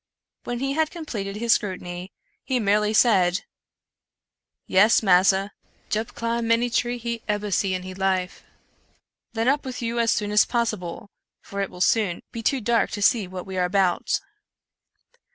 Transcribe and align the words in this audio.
When 0.45 0.57
he 0.61 0.73
had 0.73 0.89
completed 0.89 1.35
his 1.35 1.53
scrutiny, 1.53 2.11
he 2.43 2.59
merely 2.59 2.91
said:" 2.91 3.41
Yes, 4.65 5.03
massa, 5.03 5.51
Jup 5.91 6.15
climb 6.15 6.49
any 6.51 6.71
tree 6.71 6.97
he 6.97 7.21
ebber 7.29 7.51
see 7.51 7.75
in 7.75 7.83
he 7.83 7.93
life."" 7.93 8.43
Then 9.35 9.47
up 9.47 9.63
with 9.63 9.79
you 9.79 9.99
as 9.99 10.11
soon 10.11 10.31
as 10.31 10.43
possible, 10.43 11.11
for 11.43 11.61
it 11.61 11.69
will 11.69 11.81
soon 11.81 12.23
be 12.31 12.41
too 12.41 12.61
dark 12.61 12.89
to 12.97 13.01
see 13.03 13.27
what 13.27 13.45
we 13.45 13.59
are 13.59 13.65
about." 13.65 14.19